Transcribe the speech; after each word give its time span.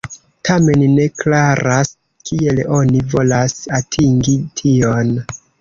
Tamen 0.47 0.85
ne 0.93 1.05
klaras, 1.19 1.91
kiel 2.29 2.63
oni 2.79 3.05
volas 3.15 3.55
atingi 3.81 4.37
tion. 4.63 5.17